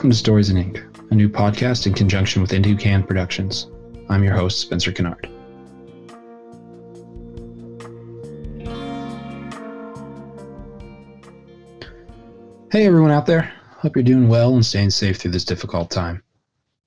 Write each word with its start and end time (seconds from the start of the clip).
Welcome 0.00 0.12
to 0.12 0.16
Stories 0.16 0.48
in 0.48 0.56
Ink, 0.56 0.82
a 1.10 1.14
new 1.14 1.28
podcast 1.28 1.86
in 1.86 1.92
conjunction 1.92 2.40
with 2.40 2.54
Empty 2.54 2.74
Can 2.74 3.02
Productions. 3.02 3.70
I'm 4.08 4.24
your 4.24 4.32
host, 4.32 4.58
Spencer 4.58 4.92
Kinnard. 4.92 5.26
Hey 12.72 12.86
everyone 12.86 13.10
out 13.10 13.26
there. 13.26 13.52
Hope 13.76 13.94
you're 13.94 14.02
doing 14.02 14.26
well 14.26 14.54
and 14.54 14.64
staying 14.64 14.88
safe 14.88 15.18
through 15.18 15.32
this 15.32 15.44
difficult 15.44 15.90
time. 15.90 16.22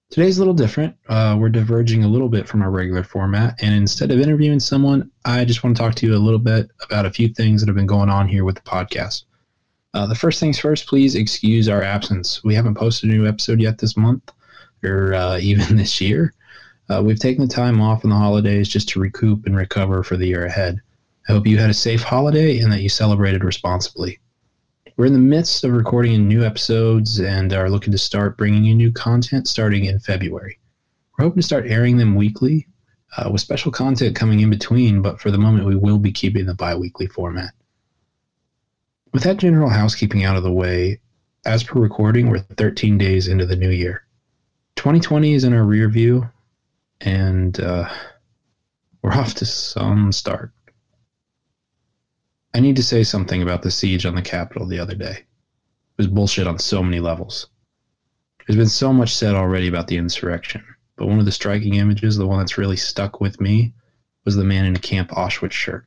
Today's 0.09 0.39
a 0.39 0.41
little 0.41 0.55
different. 0.55 0.95
Uh, 1.07 1.37
we're 1.39 1.49
diverging 1.49 2.03
a 2.03 2.07
little 2.07 2.29
bit 2.29 2.47
from 2.47 2.63
our 2.63 2.71
regular 2.71 3.03
format, 3.03 3.53
and 3.61 3.75
instead 3.75 4.09
of 4.09 4.19
interviewing 4.19 4.59
someone, 4.59 5.11
I 5.23 5.45
just 5.45 5.63
want 5.63 5.77
to 5.77 5.83
talk 5.83 5.93
to 5.93 6.07
you 6.07 6.15
a 6.15 6.17
little 6.17 6.39
bit 6.39 6.67
about 6.81 7.05
a 7.05 7.11
few 7.11 7.27
things 7.27 7.61
that 7.61 7.67
have 7.67 7.75
been 7.75 7.85
going 7.85 8.09
on 8.09 8.27
here 8.27 8.43
with 8.43 8.55
the 8.55 8.61
podcast. 8.61 9.25
Uh, 9.93 10.07
the 10.07 10.15
first 10.15 10.39
things 10.39 10.57
first, 10.57 10.87
please 10.87 11.15
excuse 11.15 11.69
our 11.69 11.83
absence. 11.83 12.43
We 12.43 12.55
haven't 12.55 12.75
posted 12.75 13.09
a 13.09 13.13
new 13.13 13.27
episode 13.27 13.61
yet 13.61 13.77
this 13.77 13.95
month, 13.95 14.31
or 14.83 15.13
uh, 15.13 15.37
even 15.41 15.77
this 15.77 16.01
year. 16.01 16.33
Uh, 16.89 17.01
we've 17.03 17.19
taken 17.19 17.47
the 17.47 17.53
time 17.53 17.79
off 17.79 18.03
in 18.03 18.09
the 18.09 18.15
holidays 18.15 18.67
just 18.67 18.89
to 18.89 18.99
recoup 18.99 19.45
and 19.45 19.55
recover 19.55 20.03
for 20.03 20.17
the 20.17 20.27
year 20.27 20.45
ahead. 20.45 20.81
I 21.29 21.31
hope 21.31 21.47
you 21.47 21.57
had 21.57 21.69
a 21.69 21.75
safe 21.75 22.03
holiday 22.03 22.59
and 22.59 22.71
that 22.71 22.81
you 22.81 22.89
celebrated 22.89 23.43
responsibly. 23.43 24.19
We're 24.97 25.05
in 25.05 25.13
the 25.13 25.19
midst 25.19 25.63
of 25.63 25.71
recording 25.71 26.27
new 26.27 26.43
episodes 26.43 27.19
and 27.19 27.53
are 27.53 27.69
looking 27.69 27.91
to 27.93 27.97
start 27.97 28.37
bringing 28.37 28.63
you 28.63 28.75
new 28.75 28.91
content 28.91 29.47
starting 29.47 29.85
in 29.85 29.99
February. 29.99 30.59
We're 31.17 31.25
hoping 31.25 31.41
to 31.41 31.45
start 31.47 31.67
airing 31.67 31.97
them 31.97 32.15
weekly 32.15 32.67
uh, 33.17 33.29
with 33.31 33.41
special 33.41 33.71
content 33.71 34.15
coming 34.15 34.41
in 34.41 34.49
between, 34.49 35.01
but 35.01 35.21
for 35.21 35.31
the 35.31 35.37
moment, 35.37 35.65
we 35.65 35.75
will 35.75 35.97
be 35.97 36.11
keeping 36.11 36.45
the 36.45 36.53
bi 36.53 36.75
weekly 36.75 37.07
format. 37.07 37.53
With 39.13 39.23
that 39.23 39.37
general 39.37 39.69
housekeeping 39.69 40.23
out 40.23 40.37
of 40.37 40.43
the 40.43 40.51
way, 40.51 40.99
as 41.45 41.63
per 41.63 41.79
recording, 41.79 42.29
we're 42.29 42.39
13 42.39 42.97
days 42.97 43.27
into 43.27 43.45
the 43.45 43.55
new 43.55 43.69
year. 43.69 44.07
2020 44.75 45.35
is 45.35 45.43
in 45.43 45.53
our 45.53 45.63
rear 45.63 45.87
view, 45.87 46.27
and 46.99 47.59
uh, 47.59 47.87
we're 49.03 49.13
off 49.13 49.35
to 49.35 49.45
some 49.45 50.11
start. 50.11 50.51
I 52.55 52.59
need 52.59 52.75
to 52.77 52.83
say 52.83 53.03
something 53.03 53.43
about 53.43 53.61
the 53.61 53.69
siege 53.69 54.07
on 54.07 54.15
the 54.15 54.21
Capitol 54.23 54.65
the 54.65 54.79
other 54.79 54.95
day. 54.95 55.17
It 55.17 55.25
was 55.97 56.07
bullshit 56.07 56.47
on 56.47 56.57
so 56.57 56.81
many 56.81 56.99
levels. 56.99 57.47
There's 58.47 58.57
been 58.57 58.67
so 58.67 58.91
much 58.91 59.15
said 59.15 59.35
already 59.35 59.67
about 59.67 59.87
the 59.87 59.97
insurrection, 59.97 60.65
but 60.95 61.05
one 61.05 61.19
of 61.19 61.25
the 61.25 61.31
striking 61.31 61.75
images, 61.75 62.17
the 62.17 62.25
one 62.25 62.39
that's 62.39 62.57
really 62.57 62.77
stuck 62.77 63.21
with 63.21 63.39
me, 63.39 63.75
was 64.25 64.35
the 64.35 64.43
man 64.43 64.65
in 64.65 64.75
a 64.75 64.79
Camp 64.79 65.11
Auschwitz 65.11 65.51
shirt. 65.51 65.85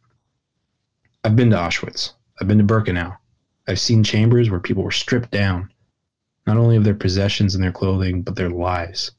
I've 1.25 1.35
been 1.35 1.51
to 1.51 1.57
Auschwitz. 1.57 2.13
I've 2.41 2.49
been 2.49 2.59
to 2.59 2.65
Birkenau. 2.65 3.17
I've 3.67 3.81
seen 3.81 4.05
chambers 4.05 4.51
where 4.51 4.61
people 4.61 4.83
were 4.83 4.91
stripped 4.91 5.31
down, 5.31 5.71
not 6.47 6.57
only 6.57 6.77
of 6.77 6.85
their 6.85 6.95
possessions 6.95 7.55
and 7.55 7.65
their 7.65 7.73
clothing, 7.73 8.23
but 8.23 8.37
their 8.37 8.51
lives. 8.51 9.13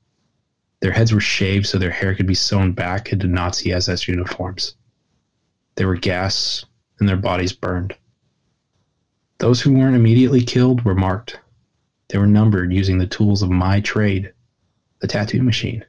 Their 0.80 0.92
heads 0.92 1.12
were 1.12 1.20
shaved 1.20 1.66
so 1.66 1.78
their 1.78 1.92
hair 1.92 2.14
could 2.14 2.28
be 2.28 2.36
sewn 2.36 2.74
back 2.74 3.12
into 3.12 3.28
Nazi 3.28 3.74
SS 3.74 4.08
uniforms. 4.08 4.76
They 5.76 5.86
were 5.86 5.96
gassed 5.96 6.66
and 7.00 7.10
their 7.10 7.18
bodies 7.18 7.54
burned. 7.54 7.96
Those 9.40 9.62
who 9.62 9.74
weren't 9.74 9.96
immediately 9.96 10.44
killed 10.44 10.84
were 10.84 10.96
marked. 10.96 11.40
They 12.10 12.18
were 12.18 12.28
numbered 12.28 12.72
using 12.72 12.98
the 12.98 13.08
tools 13.08 13.42
of 13.42 13.50
my 13.50 13.82
trade, 13.82 14.34
the 15.00 15.08
tattoo 15.08 15.44
machine. 15.44 15.84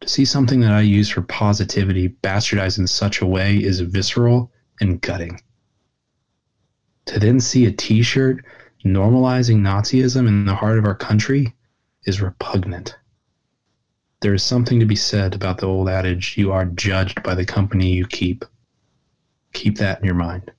To 0.00 0.08
see 0.08 0.24
something 0.24 0.60
that 0.60 0.72
I 0.72 0.80
use 0.80 1.08
for 1.08 1.22
positivity 1.22 2.08
bastardized 2.08 2.78
in 2.78 2.86
such 2.86 3.20
a 3.20 3.26
way 3.26 3.56
is 3.56 3.80
visceral 3.80 4.50
and 4.80 5.00
gutting. 5.00 5.40
To 7.06 7.18
then 7.18 7.38
see 7.38 7.66
a 7.66 7.72
t 7.72 8.02
shirt 8.02 8.44
normalizing 8.84 9.60
Nazism 9.60 10.26
in 10.26 10.46
the 10.46 10.54
heart 10.54 10.78
of 10.78 10.84
our 10.84 10.94
country 10.94 11.54
is 12.04 12.20
repugnant. 12.20 12.96
There 14.20 14.34
is 14.34 14.42
something 14.42 14.80
to 14.80 14.86
be 14.86 14.96
said 14.96 15.34
about 15.34 15.58
the 15.58 15.66
old 15.66 15.88
adage 15.88 16.36
you 16.38 16.50
are 16.50 16.64
judged 16.64 17.22
by 17.22 17.34
the 17.34 17.44
company 17.44 17.92
you 17.92 18.06
keep. 18.06 18.44
Keep 19.52 19.78
that 19.78 20.00
in 20.00 20.06
your 20.06 20.14
mind. 20.14 20.50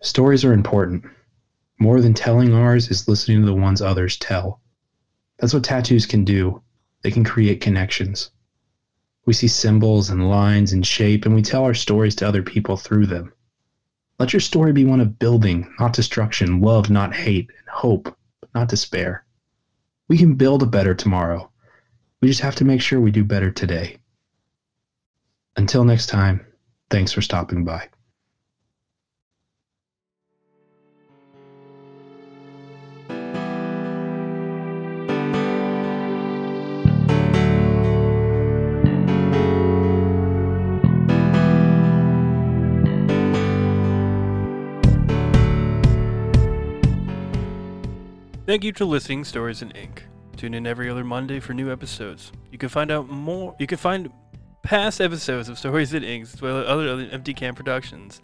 Stories 0.00 0.44
are 0.44 0.52
important. 0.52 1.04
More 1.78 2.00
than 2.00 2.14
telling 2.14 2.54
ours 2.54 2.90
is 2.90 3.08
listening 3.08 3.40
to 3.40 3.46
the 3.46 3.54
ones 3.54 3.82
others 3.82 4.16
tell. 4.16 4.60
That's 5.38 5.52
what 5.52 5.64
tattoos 5.64 6.06
can 6.06 6.24
do. 6.24 6.62
They 7.02 7.10
can 7.10 7.24
create 7.24 7.60
connections. 7.60 8.30
We 9.26 9.32
see 9.32 9.48
symbols 9.48 10.10
and 10.10 10.28
lines 10.28 10.72
and 10.72 10.86
shape, 10.86 11.26
and 11.26 11.34
we 11.34 11.42
tell 11.42 11.64
our 11.64 11.74
stories 11.74 12.14
to 12.16 12.28
other 12.28 12.42
people 12.42 12.76
through 12.76 13.06
them. 13.06 13.32
Let 14.20 14.34
your 14.34 14.40
story 14.40 14.74
be 14.74 14.84
one 14.84 15.00
of 15.00 15.18
building, 15.18 15.72
not 15.80 15.94
destruction, 15.94 16.60
love, 16.60 16.90
not 16.90 17.14
hate, 17.14 17.48
and 17.58 17.68
hope, 17.70 18.14
not 18.54 18.68
despair. 18.68 19.24
We 20.08 20.18
can 20.18 20.34
build 20.34 20.62
a 20.62 20.66
better 20.66 20.94
tomorrow. 20.94 21.50
We 22.20 22.28
just 22.28 22.42
have 22.42 22.54
to 22.56 22.66
make 22.66 22.82
sure 22.82 23.00
we 23.00 23.12
do 23.12 23.24
better 23.24 23.50
today. 23.50 23.96
Until 25.56 25.84
next 25.84 26.08
time, 26.08 26.44
thanks 26.90 27.12
for 27.12 27.22
stopping 27.22 27.64
by. 27.64 27.88
Thank 48.50 48.64
you 48.64 48.72
for 48.72 48.84
listening 48.84 49.22
Stories 49.22 49.62
in 49.62 49.70
Ink. 49.70 50.02
Tune 50.36 50.54
in 50.54 50.66
every 50.66 50.90
other 50.90 51.04
Monday 51.04 51.38
for 51.38 51.54
new 51.54 51.70
episodes. 51.70 52.32
You 52.50 52.58
can 52.58 52.68
find 52.68 52.90
out 52.90 53.08
more 53.08 53.54
you 53.60 53.68
can 53.68 53.78
find 53.78 54.10
past 54.64 55.00
episodes 55.00 55.48
of 55.48 55.56
Stories 55.56 55.94
in 55.94 56.02
Ink 56.02 56.24
as 56.24 56.42
well 56.42 56.58
as 56.58 56.66
other, 56.66 56.88
other 56.88 57.08
Empty 57.12 57.32
Can 57.32 57.54
productions 57.54 58.20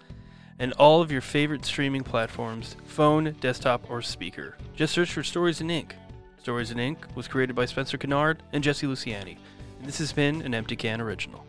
and 0.59 0.73
all 0.73 1.01
of 1.01 1.13
your 1.13 1.21
favorite 1.21 1.65
streaming 1.65 2.03
platforms, 2.03 2.75
phone, 2.87 3.37
desktop, 3.39 3.89
or 3.89 4.03
speaker. 4.03 4.57
Just 4.75 4.95
search 4.95 5.13
for 5.13 5.23
Stories 5.23 5.61
in 5.61 5.71
Ink. 5.71 5.95
Stories 6.43 6.73
in 6.73 6.81
Ink 6.81 7.07
was 7.15 7.29
created 7.29 7.55
by 7.55 7.65
Spencer 7.65 7.97
Kinnard 7.97 8.39
and 8.53 8.65
Jesse 8.65 8.89
Luciani, 8.89 9.39
and 9.79 9.87
this 9.87 9.99
has 9.99 10.13
been 10.13 10.43
an 10.43 10.55
Empty 10.55 10.75
Can 10.75 11.01
original. 11.01 11.47